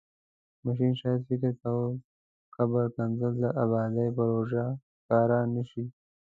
[0.63, 1.89] ماشین شاید فکر کاوه
[2.55, 4.65] قبر کیندل د ابادۍ پروژه
[4.99, 5.85] ښکاره نشي.